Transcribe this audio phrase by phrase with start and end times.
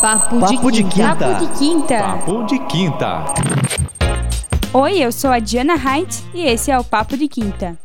[0.00, 1.16] Papo, Papo de, quinta.
[1.16, 1.98] Papo de quinta.
[1.98, 3.24] Papo de quinta.
[4.72, 7.76] Oi, eu sou a Diana Heinz e esse é o Papo de Quinta.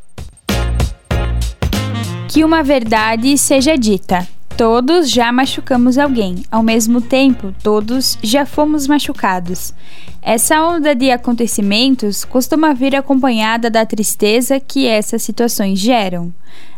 [2.30, 4.28] Que uma verdade seja dita.
[4.58, 6.44] Todos já machucamos alguém.
[6.50, 9.74] Ao mesmo tempo, todos já fomos machucados.
[10.22, 16.34] Essa onda de acontecimentos costuma vir acompanhada da tristeza que essas situações geram.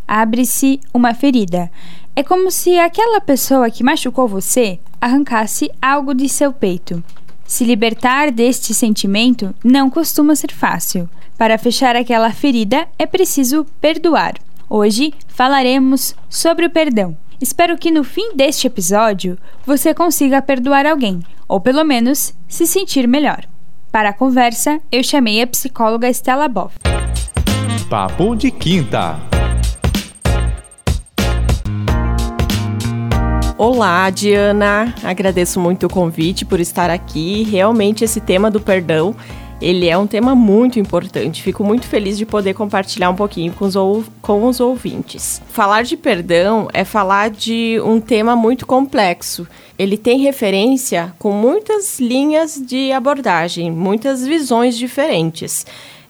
[0.07, 1.69] Abre-se uma ferida.
[2.17, 7.03] É como se aquela pessoa que machucou você arrancasse algo de seu peito.
[7.45, 11.07] Se libertar deste sentimento não costuma ser fácil.
[11.37, 14.33] Para fechar aquela ferida é preciso perdoar.
[14.67, 17.15] Hoje falaremos sobre o perdão.
[17.39, 23.07] Espero que no fim deste episódio você consiga perdoar alguém, ou pelo menos se sentir
[23.07, 23.45] melhor.
[23.91, 26.79] Para a conversa, eu chamei a psicóloga Estela Boff.
[27.87, 29.36] Papo de Quinta.
[33.57, 34.93] Olá, Diana.
[35.03, 37.41] Agradeço muito o convite por estar aqui.
[37.41, 39.15] Realmente esse tema do perdão
[39.59, 41.41] ele é um tema muito importante.
[41.41, 43.75] Fico muito feliz de poder compartilhar um pouquinho com os,
[44.21, 45.41] com os ouvintes.
[45.49, 49.47] Falar de perdão é falar de um tema muito complexo.
[49.77, 55.65] Ele tem referência com muitas linhas de abordagem, muitas visões diferentes.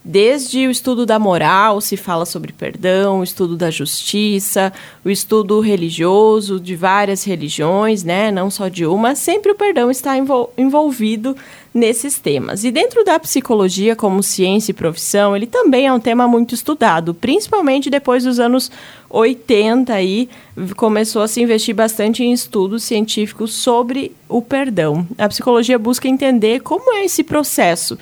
[0.09, 4.71] Desde o estudo da moral, se fala sobre perdão, o estudo da justiça,
[5.03, 10.13] o estudo religioso de várias religiões, né, não só de uma, sempre o perdão está
[10.57, 11.35] envolvido
[11.73, 12.63] nesses temas.
[12.63, 17.13] E dentro da psicologia como ciência e profissão, ele também é um tema muito estudado,
[17.13, 18.71] principalmente depois dos anos
[19.09, 20.29] 80 aí
[20.77, 25.05] começou a se investir bastante em estudos científicos sobre o perdão.
[25.17, 27.99] A psicologia busca entender como é esse processo,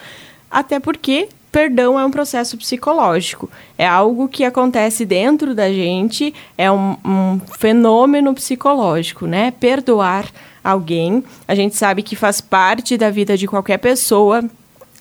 [0.52, 3.50] até porque perdão é um processo psicológico.
[3.78, 9.52] É algo que acontece dentro da gente, é um, um fenômeno psicológico, né?
[9.52, 10.30] Perdoar
[10.61, 14.44] alguém, a gente sabe que faz parte da vida de qualquer pessoa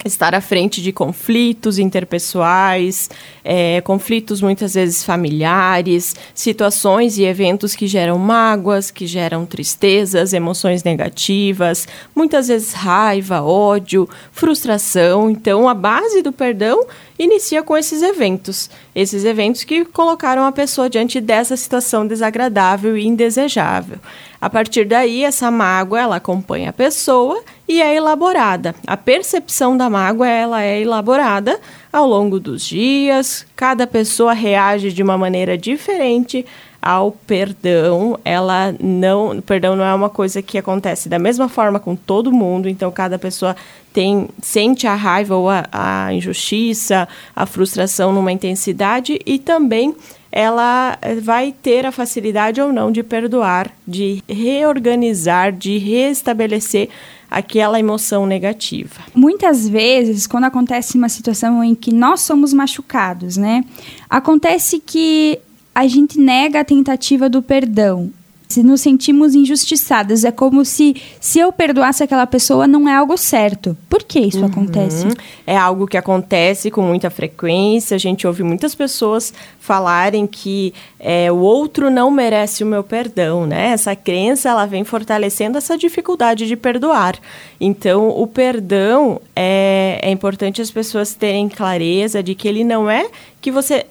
[0.05, 3.09] estar à frente de conflitos interpessoais,
[3.42, 10.82] é, conflitos muitas vezes familiares, situações e eventos que geram mágoas, que geram tristezas, emoções
[10.84, 15.31] negativas, muitas vezes raiva, ódio, frustração.
[15.31, 16.86] Então, a base do perdão
[17.19, 23.06] inicia com esses eventos, esses eventos que colocaram a pessoa diante dessa situação desagradável e
[23.06, 23.98] indesejável.
[24.41, 28.74] A partir daí, essa mágoa ela acompanha a pessoa e é elaborada.
[28.86, 31.58] A percepção da mágoa ela é elaborada
[31.92, 33.47] ao longo dos dias.
[33.56, 36.44] Cada pessoa reage de uma maneira diferente
[36.84, 38.19] ao perdão.
[38.22, 42.69] Ela não, perdão não é uma coisa que acontece da mesma forma com todo mundo.
[42.69, 43.56] Então cada pessoa
[43.91, 49.95] tem sente a raiva ou a, a injustiça, a frustração numa intensidade e também
[50.31, 56.91] ela vai ter a facilidade ou não de perdoar, de reorganizar, de restabelecer
[57.31, 59.01] aquela emoção negativa.
[59.15, 63.65] Muitas vezes, quando acontece uma situação em que nós somos machucados, né?
[64.11, 65.39] Acontece que
[65.74, 68.10] a gente nega a tentativa do perdão
[68.54, 70.24] se nos sentimos injustiçadas.
[70.24, 73.76] É como se se eu perdoasse aquela pessoa não é algo certo.
[73.88, 74.46] Por que isso uhum.
[74.46, 75.06] acontece?
[75.46, 77.94] É algo que acontece com muita frequência.
[77.94, 83.46] A gente ouve muitas pessoas falarem que é, o outro não merece o meu perdão,
[83.46, 83.70] né?
[83.70, 87.18] Essa crença ela vem fortalecendo essa dificuldade de perdoar.
[87.60, 93.08] Então, o perdão é, é importante as pessoas terem clareza de que ele não é
[93.41, 93.86] que você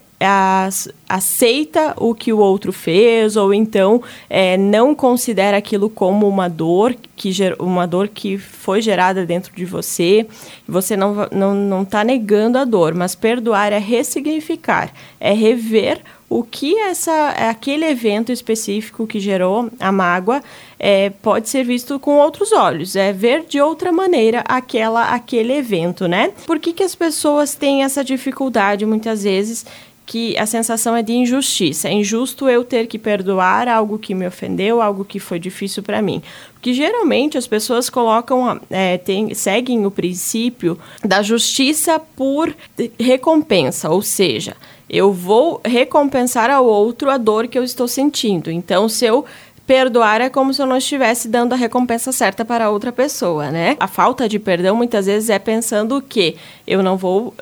[1.09, 6.95] aceita o que o outro fez ou então é, não considera aquilo como uma dor
[7.16, 10.28] que uma dor que foi gerada dentro de você
[10.67, 16.01] você não não não está negando a dor mas perdoar é ressignificar é rever
[16.33, 20.41] o que essa aquele evento específico que gerou a mágoa
[20.79, 26.07] é, pode ser visto com outros olhos, é ver de outra maneira aquela aquele evento,
[26.07, 26.33] né?
[26.47, 29.63] Por que, que as pessoas têm essa dificuldade muitas vezes
[30.06, 31.88] que a sensação é de injustiça.
[31.88, 36.02] É injusto eu ter que perdoar algo que me ofendeu, algo que foi difícil para
[36.02, 36.22] mim.
[36.53, 42.56] Porque geralmente as pessoas colocam, é, tem, seguem o princípio da justiça por
[43.00, 44.56] recompensa, ou seja,
[44.89, 48.51] eu vou recompensar ao outro a dor que eu estou sentindo.
[48.51, 49.25] Então, se eu
[49.66, 53.77] perdoar é como se eu não estivesse dando a recompensa certa para outra pessoa, né?
[53.80, 56.36] A falta de perdão muitas vezes é pensando que
[56.68, 57.33] eu não vou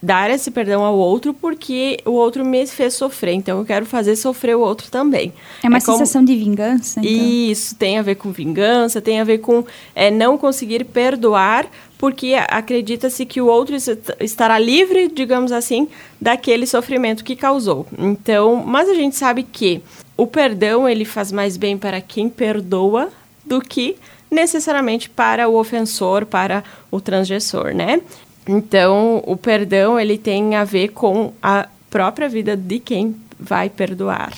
[0.00, 4.14] dar esse perdão ao outro porque o outro me fez sofrer, então eu quero fazer
[4.16, 5.32] sofrer o outro também.
[5.62, 6.26] É uma é sensação como...
[6.26, 7.00] de vingança?
[7.00, 7.10] Então.
[7.10, 9.64] Isso, tem a ver com vingança, tem a ver com
[9.94, 11.66] é, não conseguir perdoar
[11.98, 13.74] porque acredita-se que o outro
[14.20, 15.88] estará livre, digamos assim,
[16.20, 17.86] daquele sofrimento que causou.
[17.98, 19.82] Então, mas a gente sabe que
[20.16, 23.08] o perdão ele faz mais bem para quem perdoa
[23.44, 23.96] do que
[24.30, 28.00] necessariamente para o ofensor, para o transgressor, né?
[28.48, 34.32] Então, o perdão ele tem a ver com a própria vida de quem vai perdoar.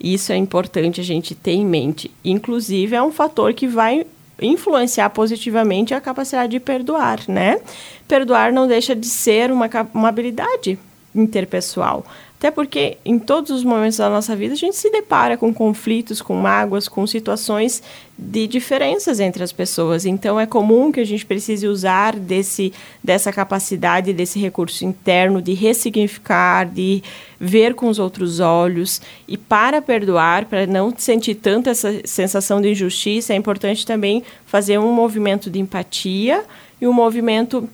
[0.00, 2.10] Isso é importante a gente ter em mente.
[2.24, 4.06] Inclusive, é um fator que vai
[4.40, 7.60] influenciar positivamente a capacidade de perdoar, né?
[8.06, 10.78] Perdoar não deixa de ser uma, uma habilidade
[11.14, 12.04] interpessoal.
[12.38, 16.20] Até porque em todos os momentos da nossa vida a gente se depara com conflitos,
[16.20, 17.82] com mágoas, com situações
[18.18, 20.04] de diferenças entre as pessoas.
[20.04, 25.54] Então é comum que a gente precise usar desse, dessa capacidade, desse recurso interno de
[25.54, 27.02] ressignificar, de
[27.40, 29.00] ver com os outros olhos.
[29.26, 34.78] E para perdoar, para não sentir tanta essa sensação de injustiça, é importante também fazer
[34.78, 36.44] um movimento de empatia
[36.78, 37.66] e um movimento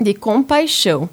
[0.00, 1.08] de compaixão.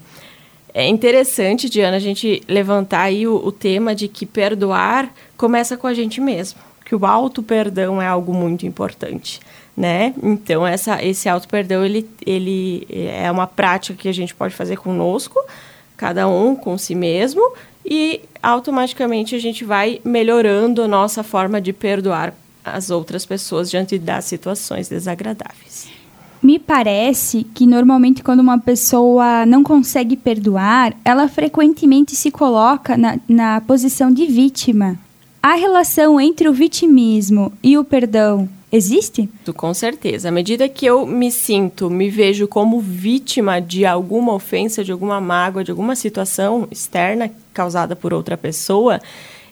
[0.73, 5.87] É interessante, Diana, a gente levantar aí o, o tema de que perdoar começa com
[5.87, 9.39] a gente mesmo, que o auto perdão é algo muito importante,
[9.75, 10.13] né?
[10.23, 14.77] Então essa esse auto perdão ele ele é uma prática que a gente pode fazer
[14.77, 15.43] conosco,
[15.97, 17.53] cada um com si mesmo
[17.85, 22.33] e automaticamente a gente vai melhorando a nossa forma de perdoar
[22.63, 26.00] as outras pessoas diante das situações desagradáveis.
[26.41, 33.19] Me parece que normalmente quando uma pessoa não consegue perdoar, ela frequentemente se coloca na,
[33.29, 34.97] na posição de vítima.
[35.41, 39.29] A relação entre o vitimismo e o perdão existe?
[39.55, 40.29] Com certeza.
[40.29, 45.19] À medida que eu me sinto, me vejo como vítima de alguma ofensa, de alguma
[45.19, 48.99] mágoa, de alguma situação externa causada por outra pessoa,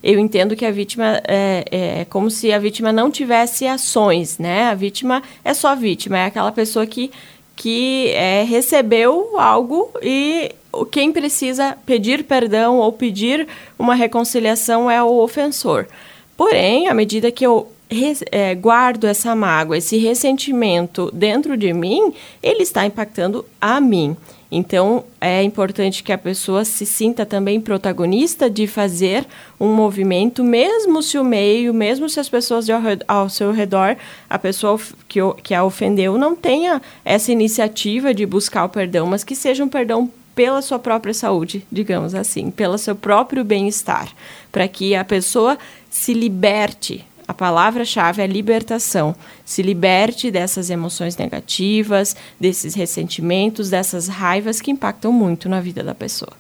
[0.04, 4.38] eu entendo que a vítima é, é, é, como se a vítima não tivesse ações,
[4.38, 4.70] né?
[4.70, 7.12] A vítima é só vítima, é aquela pessoa que,
[7.56, 10.52] que é, recebeu algo e
[10.92, 13.48] quem precisa pedir perdão ou pedir
[13.78, 15.88] uma reconciliação é o ofensor.
[16.38, 17.70] Porém, à medida que eu
[18.32, 24.16] é, guardo essa mágoa, esse ressentimento dentro de mim, ele está impactando a mim.
[24.52, 29.26] Então, é importante que a pessoa se sinta também protagonista de fazer
[29.60, 32.66] um movimento, mesmo se o meio, mesmo se as pessoas
[33.08, 33.96] ao, seu redor,
[34.28, 39.24] a pessoa que, que a ofendeu, não tenha essa iniciativa de buscar o perdão, mas
[39.24, 44.10] que seja um perdão pela sua própria saúde, digamos assim, pelo seu próprio bem-estar,
[44.52, 45.60] para que a pessoa
[45.92, 49.16] se liberte a palavra-chave é libertação.
[49.46, 55.94] Se liberte dessas emoções negativas, desses ressentimentos, dessas raivas que impactam muito na vida da
[55.94, 56.34] pessoa.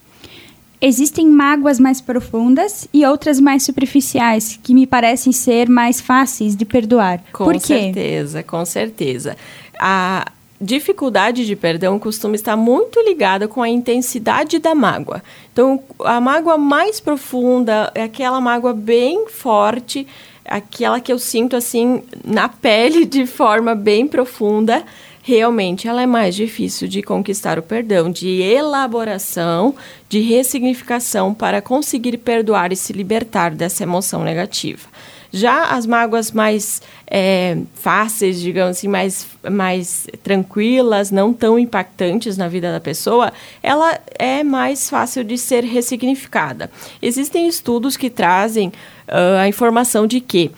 [0.81, 6.65] Existem mágoas mais profundas e outras mais superficiais, que me parecem ser mais fáceis de
[6.65, 7.21] perdoar.
[7.31, 7.59] Com Por quê?
[7.59, 9.37] certeza, com certeza.
[9.79, 10.25] A
[10.59, 15.21] dificuldade de perdão costuma estar muito ligada com a intensidade da mágoa.
[15.53, 20.07] Então, a mágoa mais profunda é aquela mágoa bem forte
[20.49, 24.83] aquela que eu sinto assim na pele de forma bem profunda,
[25.21, 29.75] realmente ela é mais difícil de conquistar o perdão, de elaboração,
[30.09, 34.87] de ressignificação para conseguir perdoar e se libertar dessa emoção negativa.
[35.31, 42.47] Já as mágoas mais é, fáceis, digamos assim, mais, mais tranquilas, não tão impactantes na
[42.47, 43.31] vida da pessoa,
[43.61, 46.71] ela é mais fácil de ser ressignificada.
[47.01, 48.69] Existem estudos que trazem
[49.07, 50.51] uh, a informação de que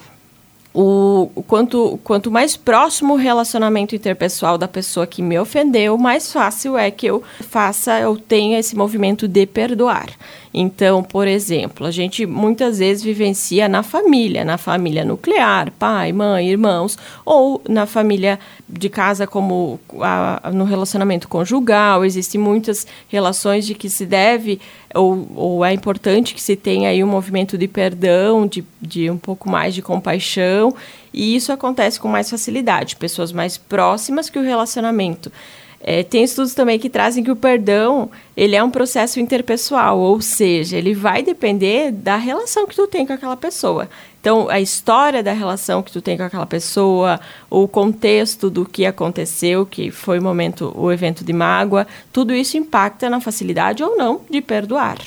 [0.74, 6.32] o, o, quanto, quanto mais próximo o relacionamento interpessoal da pessoa que me ofendeu, mais
[6.32, 10.08] fácil é que eu faça, eu tenha esse movimento de perdoar.
[10.54, 16.50] Então, por exemplo, a gente muitas vezes vivencia na família, na família nuclear, pai, mãe,
[16.50, 22.04] irmãos, ou na família de casa como a, no relacionamento conjugal.
[22.04, 24.60] Existem muitas relações de que se deve
[24.94, 29.18] ou, ou é importante que se tenha aí um movimento de perdão, de, de um
[29.18, 30.76] pouco mais de compaixão,
[31.14, 32.96] e isso acontece com mais facilidade.
[32.96, 35.32] Pessoas mais próximas que o relacionamento
[35.84, 40.22] é, tem estudos também que trazem que o perdão ele é um processo interpessoal, ou
[40.22, 43.90] seja, ele vai depender da relação que tu tem com aquela pessoa.
[44.20, 47.20] Então, a história da relação que tu tem com aquela pessoa,
[47.50, 52.56] o contexto do que aconteceu, que foi o momento, o evento de mágoa, tudo isso
[52.58, 55.00] impacta na facilidade ou não de perdoar.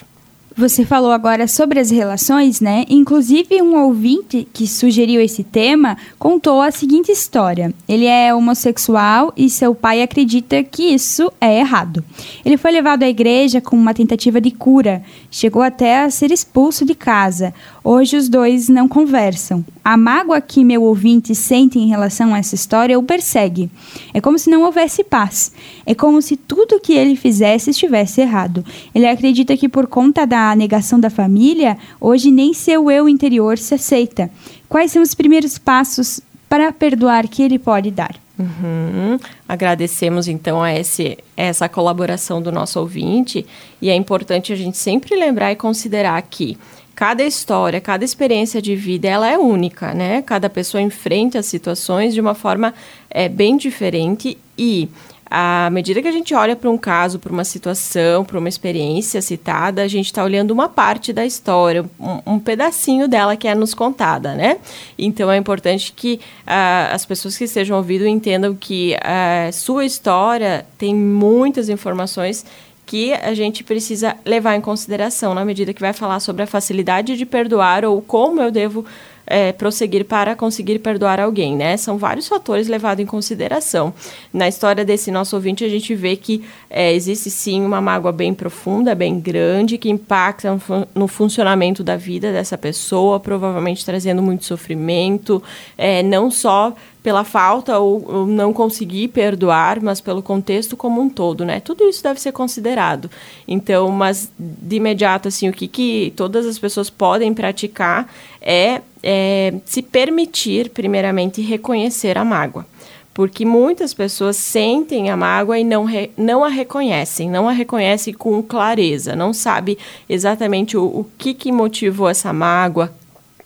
[0.56, 2.84] Você falou agora sobre as relações, né?
[2.88, 9.50] Inclusive, um ouvinte que sugeriu esse tema contou a seguinte história: ele é homossexual e
[9.50, 12.04] seu pai acredita que isso é errado.
[12.44, 16.84] Ele foi levado à igreja com uma tentativa de cura, chegou até a ser expulso
[16.84, 17.52] de casa.
[17.82, 19.64] Hoje os dois não conversam.
[19.84, 23.68] A mágoa que meu ouvinte sente em relação a essa história o persegue.
[24.14, 25.52] É como se não houvesse paz.
[25.84, 28.64] É como se tudo que ele fizesse estivesse errado.
[28.94, 33.74] Ele acredita que por conta da negação da família, hoje nem seu eu interior se
[33.74, 34.28] aceita.
[34.68, 38.16] Quais são os primeiros passos para perdoar que ele pode dar?
[38.36, 39.16] Uhum.
[39.48, 43.46] Agradecemos então a esse, essa colaboração do nosso ouvinte
[43.80, 46.58] e é importante a gente sempre lembrar e considerar que
[46.94, 50.22] cada história, cada experiência de vida, ela é única, né?
[50.22, 52.74] Cada pessoa enfrenta as situações de uma forma
[53.10, 54.88] é, bem diferente e
[55.30, 59.20] à medida que a gente olha para um caso, para uma situação, para uma experiência
[59.22, 63.54] citada, a gente está olhando uma parte da história, um, um, pedacinho dela que é
[63.54, 64.58] nos contada, né?
[64.98, 69.84] Então é importante que uh, as pessoas que estejam ouvindo entendam que a uh, sua
[69.84, 72.44] história tem muitas informações
[72.86, 77.16] que a gente precisa levar em consideração na medida que vai falar sobre a facilidade
[77.16, 78.84] de perdoar ou como eu devo
[79.26, 81.76] é, prosseguir para conseguir perdoar alguém, né?
[81.76, 83.92] São vários fatores levados em consideração.
[84.32, 88.34] Na história desse nosso ouvinte, a gente vê que é, existe sim uma mágoa bem
[88.34, 90.58] profunda, bem grande, que impacta
[90.94, 95.42] no funcionamento da vida dessa pessoa, provavelmente trazendo muito sofrimento,
[95.76, 96.74] é, não só
[97.04, 101.61] pela falta ou, ou, não conseguir perdoar, mas pelo contexto como um todo, né?
[101.61, 103.11] Tudo isso deve ser considerado.
[103.46, 109.52] Então, mas de imediato, assim, o que, que todas as pessoas podem praticar é, é
[109.66, 112.64] se permitir, primeiramente, reconhecer a mágoa
[113.12, 118.12] porque muitas pessoas sentem a mágoa e não, re, não a reconhecem, não a reconhecem
[118.12, 122.92] com clareza, não sabe exatamente o, o que, que motivou essa mágoa,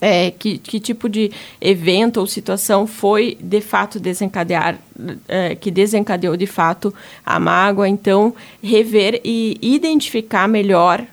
[0.01, 4.79] é, que, que tipo de evento ou situação foi de fato desencadear,
[5.27, 7.89] é, que desencadeou de fato a mágoa.
[7.89, 11.05] Então, rever e identificar melhor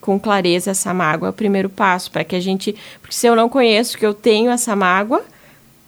[0.00, 3.36] com clareza essa mágoa é o primeiro passo para que a gente, porque se eu
[3.36, 5.22] não conheço que eu tenho essa mágoa,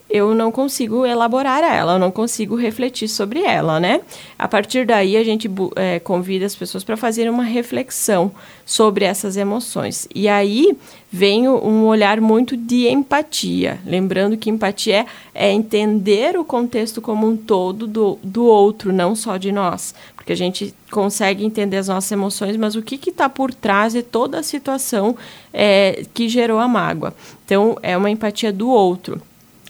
[0.08, 4.00] eu não consigo elaborar ela, eu não consigo refletir sobre ela, né?
[4.38, 8.30] A partir daí, a gente é, convida as pessoas para fazer uma reflexão
[8.66, 10.06] sobre essas emoções.
[10.14, 10.76] E aí
[11.10, 13.80] vem um olhar muito de empatia.
[13.84, 19.16] Lembrando que empatia é, é entender o contexto como um todo do, do outro, não
[19.16, 19.94] só de nós.
[20.14, 24.02] Porque a gente consegue entender as nossas emoções, mas o que está por trás de
[24.02, 25.16] toda a situação
[25.52, 27.14] é, que gerou a mágoa.
[27.44, 29.20] Então, é uma empatia do outro.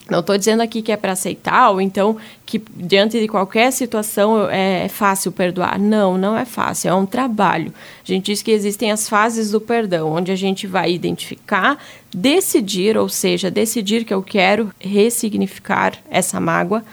[0.08, 4.50] Não estou dizendo aqui que é para aceitar, ou então que diante de qualquer situação
[4.50, 5.78] é, é fácil perdoar.
[5.78, 7.72] Não, não é fácil, é um trabalho.
[8.02, 11.78] A gente diz que existem as fases do perdão, onde a gente vai identificar,
[12.14, 16.84] decidir, ou seja, decidir que eu quero ressignificar essa mágoa.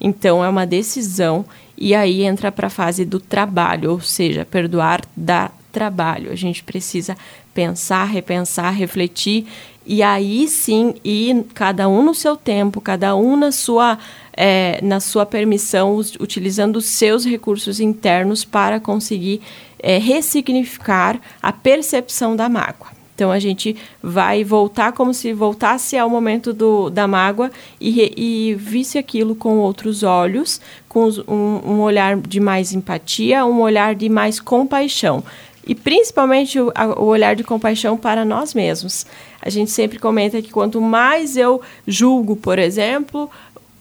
[0.00, 1.44] Então, é uma decisão,
[1.76, 6.30] e aí entra para a fase do trabalho, ou seja, perdoar dá trabalho.
[6.30, 7.16] A gente precisa
[7.52, 9.46] pensar, repensar, refletir
[9.92, 13.98] e aí sim ir cada um no seu tempo, cada um na sua,
[14.32, 19.40] é, na sua permissão, utilizando os seus recursos internos para conseguir
[19.80, 22.86] é, ressignificar a percepção da mágoa.
[23.16, 28.54] Então a gente vai voltar como se voltasse ao momento do, da mágoa e, e
[28.54, 34.08] visse aquilo com outros olhos, com um, um olhar de mais empatia, um olhar de
[34.08, 35.24] mais compaixão
[35.66, 39.06] e principalmente o, o, olhar de compaixão para nós mesmos.
[39.42, 43.30] A gente sempre comenta que quanto mais eu julgo, por exemplo,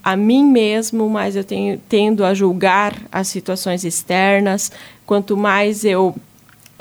[0.04, 4.72] a mim mesmo, mais eu tenho, tendo a julgar as situações externas,
[5.06, 6.16] quanto mais eu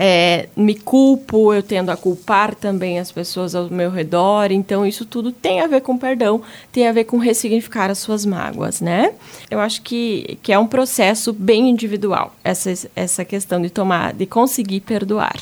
[0.01, 4.53] é, me culpo, eu tendo a culpar também as pessoas ao meu redor.
[4.53, 6.41] Então, isso tudo tem a ver com perdão,
[6.71, 9.13] tem a ver com ressignificar as suas mágoas, né?
[9.51, 14.25] Eu acho que, que é um processo bem individual, essa, essa questão de tomar, de
[14.25, 15.37] conseguir perdoar.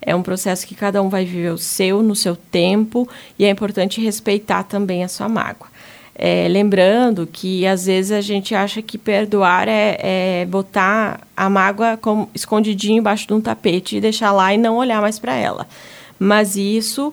[0.00, 3.50] É um processo que cada um vai viver o seu, no seu tempo, e é
[3.50, 5.75] importante respeitar também a sua mágoa.
[6.18, 11.98] É, lembrando que às vezes a gente acha que perdoar é, é botar a mágoa
[11.98, 15.66] com, escondidinho embaixo de um tapete e deixar lá e não olhar mais para ela.
[16.18, 17.12] Mas isso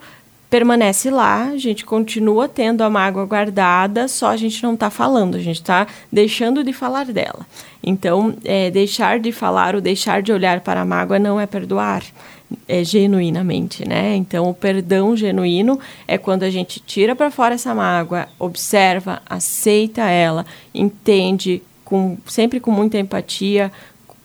[0.53, 5.33] permanece lá, a gente continua tendo a mágoa guardada, só a gente não está falando,
[5.33, 7.43] a gente está deixando de falar dela.
[7.81, 12.03] Então, é, deixar de falar ou deixar de olhar para a mágoa não é perdoar
[12.67, 14.15] é, genuinamente, né?
[14.15, 20.03] Então, o perdão genuíno é quando a gente tira para fora essa mágoa, observa, aceita
[20.03, 23.72] ela, entende, com, sempre com muita empatia,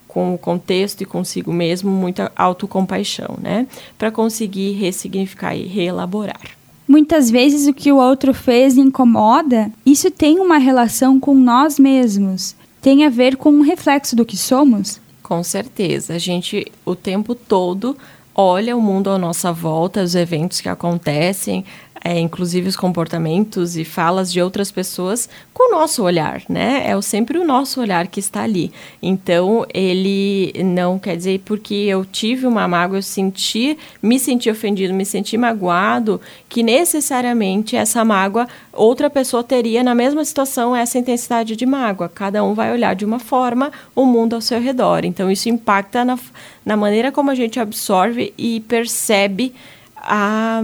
[0.09, 3.67] com o contexto e consigo mesmo, muita autocompaixão, né?
[3.97, 6.41] Para conseguir ressignificar e reelaborar.
[6.89, 12.57] Muitas vezes o que o outro fez incomoda, isso tem uma relação com nós mesmos,
[12.81, 14.99] tem a ver com um reflexo do que somos?
[15.23, 16.15] Com certeza.
[16.15, 17.95] A gente, o tempo todo,
[18.35, 21.65] olha o mundo à nossa volta, os eventos que acontecem,
[22.05, 26.85] é, inclusive os comportamentos e falas de outras pessoas com o nosso olhar, né?
[26.87, 28.73] É sempre o nosso olhar que está ali.
[29.03, 34.95] Então, ele não quer dizer porque eu tive uma mágoa, eu senti, me senti ofendido,
[34.95, 41.57] me senti magoado, que necessariamente essa mágoa outra pessoa teria na mesma situação essa intensidade
[41.57, 42.09] de mágoa.
[42.09, 45.05] Cada um vai olhar de uma forma o mundo ao seu redor.
[45.05, 46.19] Então, isso impacta na,
[46.65, 49.53] na maneira como a gente absorve e percebe
[49.97, 50.63] a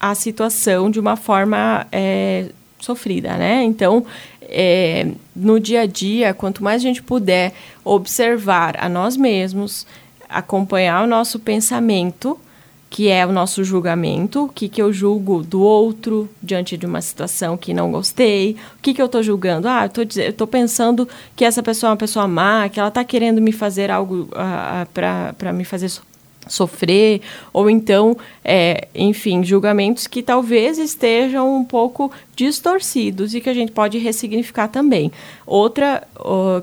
[0.00, 2.50] a situação de uma forma é,
[2.80, 3.62] sofrida, né?
[3.64, 4.04] Então,
[4.42, 7.52] é, no dia a dia, quanto mais a gente puder
[7.84, 9.86] observar a nós mesmos,
[10.28, 12.38] acompanhar o nosso pensamento,
[12.90, 17.02] que é o nosso julgamento, o que, que eu julgo do outro diante de uma
[17.02, 19.68] situação que não gostei, o que, que eu estou julgando?
[19.68, 23.42] Ah, eu estou pensando que essa pessoa é uma pessoa má, que ela está querendo
[23.42, 25.90] me fazer algo ah, ah, para me fazer
[26.52, 27.20] sofrer,
[27.52, 33.72] ou então, é, enfim, julgamentos que talvez estejam um pouco distorcidos e que a gente
[33.72, 35.10] pode ressignificar também.
[35.46, 36.06] Outra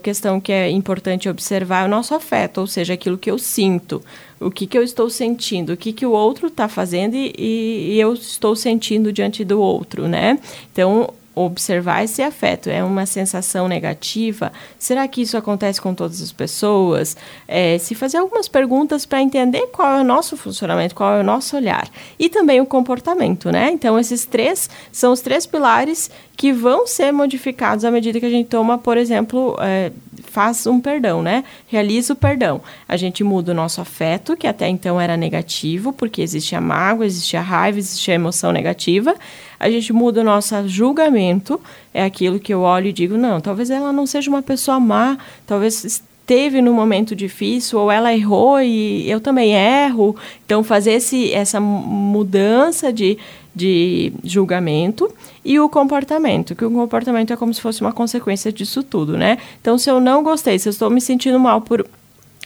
[0.01, 4.01] questão que é importante observar é o nosso afeto, ou seja, aquilo que eu sinto,
[4.39, 7.99] o que, que eu estou sentindo, o que, que o outro está fazendo e, e
[7.99, 10.39] eu estou sentindo diante do outro, né?
[10.71, 12.69] Então, observar esse afeto.
[12.69, 14.51] É uma sensação negativa?
[14.79, 17.17] Será que isso acontece com todas as pessoas?
[17.47, 21.23] É, se fazer algumas perguntas para entender qual é o nosso funcionamento, qual é o
[21.23, 21.87] nosso olhar.
[22.17, 23.69] E também o comportamento, né?
[23.71, 28.29] Então, esses três são os três pilares que vão ser modificados à medida que a
[28.29, 29.91] gente toma, por exemplo, é,
[30.35, 31.45] faz um perdão, né?
[31.65, 32.59] Realiza o perdão.
[32.89, 37.39] A gente muda o nosso afeto, que até então era negativo, porque existia mágoa, existia
[37.39, 39.15] raiva, existia emoção negativa.
[39.57, 41.61] A gente muda o nosso julgamento,
[41.93, 45.17] é aquilo que eu olho e digo, não, talvez ela não seja uma pessoa má,
[45.47, 50.17] talvez esteve num momento difícil ou ela errou e eu também erro.
[50.45, 53.17] Então fazer esse, essa mudança de
[53.55, 55.09] de julgamento
[55.43, 59.37] e o comportamento, que o comportamento é como se fosse uma consequência disso tudo, né?
[59.61, 61.87] Então, se eu não gostei, se eu estou me sentindo mal por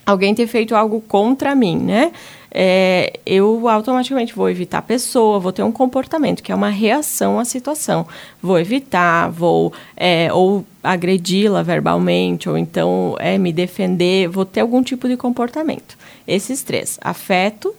[0.05, 2.11] alguém ter feito algo contra mim, né?
[2.51, 7.39] É, eu automaticamente vou evitar a pessoa, vou ter um comportamento que é uma reação
[7.39, 8.07] à situação.
[8.41, 14.81] Vou evitar, vou é, ou agredi-la verbalmente, ou então é, me defender, vou ter algum
[14.81, 15.97] tipo de comportamento.
[16.27, 17.73] Esses três: afeto,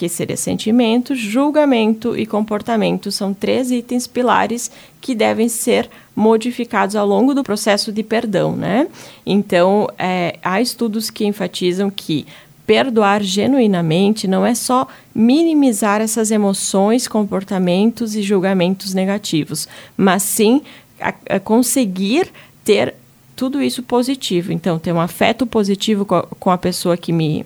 [0.00, 7.06] que seria sentimento, julgamento e comportamento, são três itens pilares que devem ser modificados ao
[7.06, 8.88] longo do processo de perdão, né?
[9.26, 12.26] Então, é, há estudos que enfatizam que
[12.66, 20.62] perdoar genuinamente não é só minimizar essas emoções, comportamentos e julgamentos negativos, mas sim
[20.98, 22.32] a, a conseguir
[22.64, 22.94] ter
[23.36, 24.50] tudo isso positivo.
[24.50, 27.44] Então, ter um afeto positivo com a, com a pessoa que me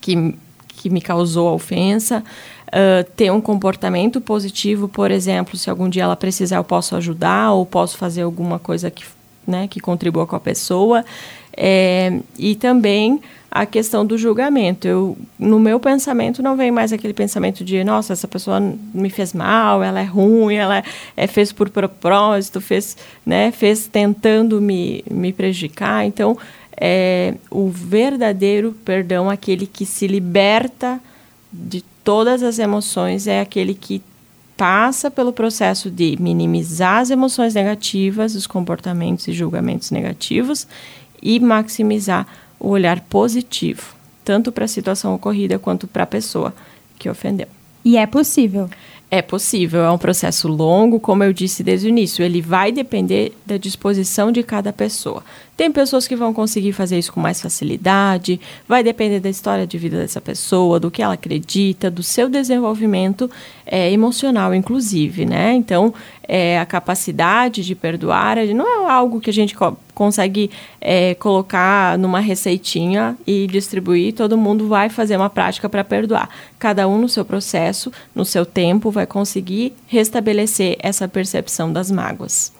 [0.00, 0.34] que
[0.84, 2.22] que me causou a ofensa,
[2.68, 7.52] uh, ter um comportamento positivo, por exemplo, se algum dia ela precisar, eu posso ajudar
[7.52, 9.02] ou posso fazer alguma coisa que,
[9.46, 11.02] né, que contribua com a pessoa.
[11.56, 13.18] É, e também
[13.50, 14.86] a questão do julgamento.
[14.86, 18.60] Eu, no meu pensamento não vem mais aquele pensamento de, nossa, essa pessoa
[18.92, 20.84] me fez mal, ela é ruim, ela é,
[21.16, 22.94] é fez por propósito, fez,
[23.24, 26.04] né, fez tentando me, me prejudicar.
[26.04, 26.36] Então,
[26.76, 31.00] é o verdadeiro perdão, aquele que se liberta
[31.52, 34.02] de todas as emoções, é aquele que
[34.56, 40.66] passa pelo processo de minimizar as emoções negativas, os comportamentos e julgamentos negativos
[41.22, 42.26] e maximizar
[42.60, 46.54] o olhar positivo, tanto para a situação ocorrida quanto para a pessoa
[46.98, 47.48] que ofendeu.
[47.84, 48.70] E é possível.
[49.10, 53.32] É possível, é um processo longo, como eu disse desde o início, ele vai depender
[53.46, 55.22] da disposição de cada pessoa.
[55.56, 59.78] Tem pessoas que vão conseguir fazer isso com mais facilidade, vai depender da história de
[59.78, 63.30] vida dessa pessoa, do que ela acredita, do seu desenvolvimento
[63.64, 65.54] é, emocional, inclusive, né?
[65.54, 65.94] Então,
[66.26, 71.96] é, a capacidade de perdoar não é algo que a gente co consegue é, colocar
[71.96, 76.28] numa receitinha e distribuir, todo mundo vai fazer uma prática para perdoar.
[76.58, 82.52] Cada um no seu processo, no seu tempo, vai conseguir restabelecer essa percepção das mágoas.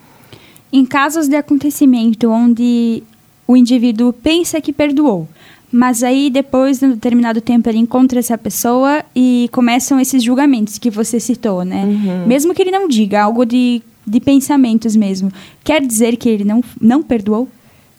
[0.75, 3.05] Em casos de acontecimento onde
[3.47, 5.29] o indivíduo pensa que perdoou,
[5.71, 10.77] mas aí depois de um determinado tempo ele encontra essa pessoa e começam esses julgamentos
[10.77, 11.85] que você citou, né?
[11.85, 12.27] Uhum.
[12.27, 15.31] Mesmo que ele não diga algo de, de pensamentos mesmo,
[15.63, 17.49] quer dizer que ele não, não perdoou?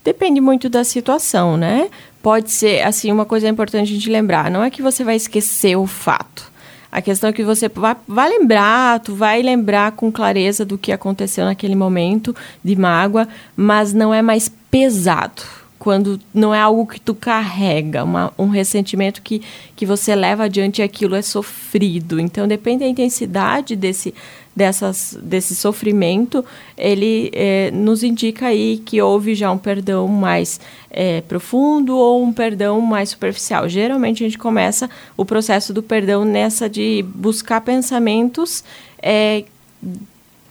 [0.04, 1.88] Depende muito da situação, né?
[2.22, 5.88] Pode ser, assim, uma coisa importante gente lembrar, não é que você vai esquecer o
[5.88, 6.52] fato.
[6.95, 10.93] A questão é que você vai, vai lembrar, tu vai lembrar com clareza do que
[10.93, 15.41] aconteceu naquele momento de mágoa, mas não é mais pesado
[15.77, 19.41] quando não é algo que tu carrega, uma, um ressentimento que,
[19.75, 22.17] que você leva adiante e aquilo é sofrido.
[22.17, 24.13] Então, depende da intensidade desse,
[24.56, 26.46] dessas, desse sofrimento,
[26.78, 32.32] ele é, nos indica aí que houve já um perdão mais é, profundo ou um
[32.32, 33.68] perdão mais superficial.
[33.68, 38.63] Geralmente, a gente começa o processo do perdão nessa de buscar pensamentos
[39.02, 39.44] é,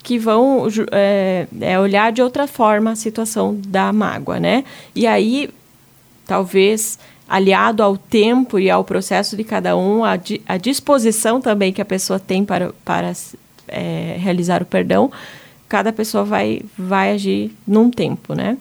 [0.03, 4.65] que vão é, é, olhar de outra forma a situação da mágoa, né?
[4.95, 5.49] E aí,
[6.27, 11.81] talvez aliado ao tempo e ao processo de cada um, a, di disposição também que
[11.81, 13.15] a pessoa tem para, para
[13.69, 15.11] é, realizar o perdão,
[15.69, 18.57] cada pessoa vai, vai agir num tempo, né?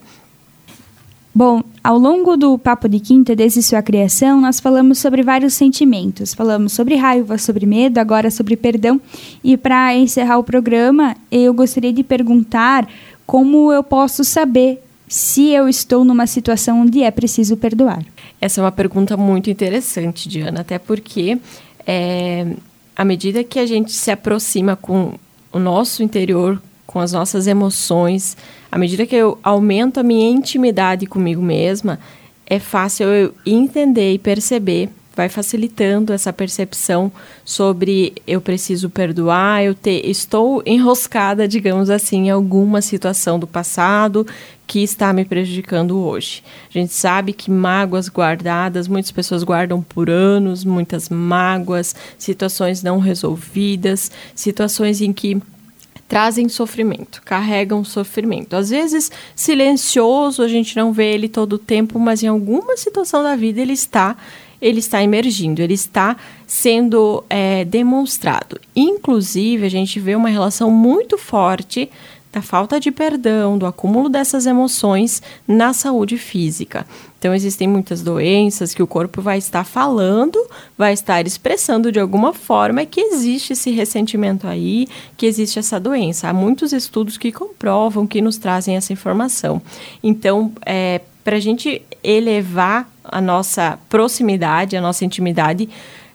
[1.36, 6.32] Bom, ao longo do Papo de Quinta, desde sua criação, nós falamos sobre vários sentimentos.
[6.32, 9.00] Falamos sobre raiva, sobre medo, agora sobre perdão.
[9.42, 12.88] E para encerrar o programa, eu gostaria de perguntar
[13.26, 18.04] como eu posso saber se eu estou numa situação onde é preciso perdoar.
[18.40, 21.38] Essa é uma pergunta muito interessante, Diana, até porque
[21.84, 22.46] é,
[22.96, 25.14] à medida que a gente se aproxima com
[25.52, 28.36] o nosso interior, com as nossas emoções,
[28.70, 31.98] à medida que eu aumento a minha intimidade comigo mesma,
[32.46, 37.10] é fácil eu entender e perceber, vai facilitando essa percepção
[37.44, 44.26] sobre eu preciso perdoar, eu te, estou enroscada, digamos assim, em alguma situação do passado
[44.66, 46.42] que está me prejudicando hoje.
[46.68, 52.98] A gente sabe que mágoas guardadas, muitas pessoas guardam por anos, muitas mágoas, situações não
[52.98, 55.40] resolvidas, situações em que
[56.08, 58.56] trazem sofrimento, carregam sofrimento.
[58.56, 63.22] Às vezes silencioso, a gente não vê ele todo o tempo, mas em alguma situação
[63.22, 64.16] da vida ele está,
[64.64, 68.58] ele está emergindo, ele está sendo é, demonstrado.
[68.74, 71.90] Inclusive, a gente vê uma relação muito forte
[72.32, 76.86] da falta de perdão, do acúmulo dessas emoções na saúde física.
[77.18, 80.42] Então, existem muitas doenças que o corpo vai estar falando,
[80.78, 86.28] vai estar expressando de alguma forma que existe esse ressentimento aí, que existe essa doença.
[86.28, 89.60] Há muitos estudos que comprovam, que nos trazem essa informação.
[90.02, 95.68] Então, é, para a gente elevar a nossa proximidade, a nossa intimidade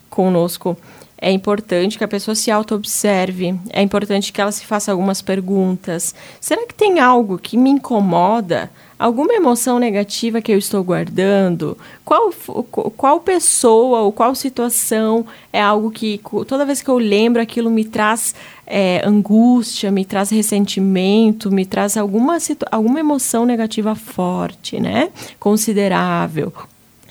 [0.09, 0.77] conosco,
[1.21, 6.15] é importante que a pessoa se auto-observe, é importante que ela se faça algumas perguntas.
[6.39, 8.71] Será que tem algo que me incomoda?
[8.97, 11.77] Alguma emoção negativa que eu estou guardando?
[12.05, 12.31] Qual,
[12.97, 17.83] qual pessoa ou qual situação é algo que toda vez que eu lembro aquilo me
[17.83, 18.33] traz
[18.69, 22.37] é, angústia, me traz ressentimento, me traz alguma,
[22.71, 25.09] alguma emoção negativa forte, né?
[25.39, 26.53] Considerável.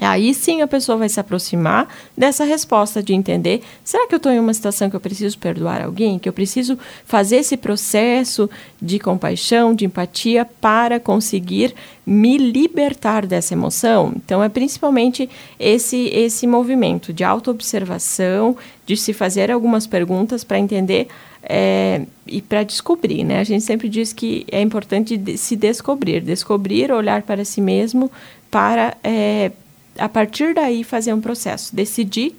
[0.00, 4.30] Aí sim a pessoa vai se aproximar dessa resposta de entender: será que eu estou
[4.30, 6.20] em uma situação que eu preciso perdoar alguém?
[6.20, 8.48] Que eu preciso fazer esse processo
[8.80, 11.74] de compaixão, de empatia para conseguir
[12.06, 14.12] me libertar dessa emoção?
[14.14, 21.08] Então é principalmente esse, esse movimento de autoobservação, de se fazer algumas perguntas para entender.
[21.50, 23.40] É, e para descobrir, né?
[23.40, 28.12] A gente sempre diz que é importante se descobrir, descobrir, olhar para si mesmo
[28.50, 29.50] para é,
[29.98, 32.34] a partir daí fazer um processo, decidir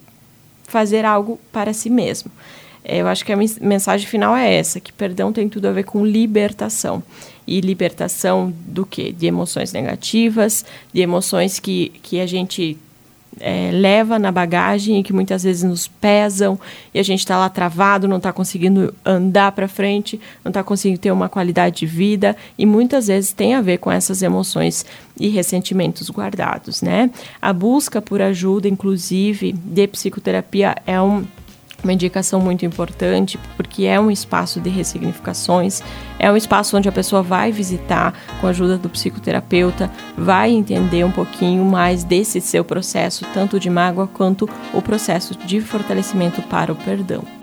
[0.64, 2.32] fazer algo para si mesmo.
[2.84, 5.84] É, eu acho que a mensagem final é essa, que perdão tem tudo a ver
[5.84, 7.04] com libertação.
[7.46, 9.12] E libertação do quê?
[9.12, 12.78] De emoções negativas, de emoções que, que a gente
[13.40, 16.60] é, leva na bagagem e que muitas vezes nos pesam
[16.94, 21.00] e a gente está lá travado, não está conseguindo andar para frente, não está conseguindo
[21.00, 24.86] ter uma qualidade de vida e muitas vezes tem a ver com essas emoções
[25.20, 27.10] e ressentimentos guardados, né?
[27.42, 31.26] A busca por ajuda, inclusive de psicoterapia, é um
[31.84, 35.82] uma indicação muito importante, porque é um espaço de ressignificações,
[36.18, 41.04] é um espaço onde a pessoa vai visitar com a ajuda do psicoterapeuta, vai entender
[41.04, 46.72] um pouquinho mais desse seu processo, tanto de mágoa quanto o processo de fortalecimento para
[46.72, 47.39] o perdão.